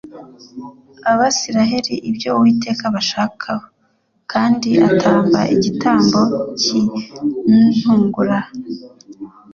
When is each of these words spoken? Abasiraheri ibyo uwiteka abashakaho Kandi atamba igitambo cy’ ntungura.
Abasiraheri 1.11 1.95
ibyo 2.09 2.29
uwiteka 2.37 2.83
abashakaho 2.89 3.65
Kandi 4.31 4.69
atamba 4.89 5.39
igitambo 5.55 6.19
cy’ 6.61 6.69
ntungura. 7.75 8.39